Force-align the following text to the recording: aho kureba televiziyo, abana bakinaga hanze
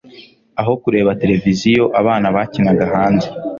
aho 0.59 0.73
kureba 0.81 1.17
televiziyo, 1.21 1.83
abana 1.99 2.27
bakinaga 2.35 2.85
hanze 2.93 3.27